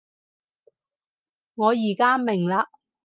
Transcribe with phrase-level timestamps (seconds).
[1.53, 2.65] 我而家明喇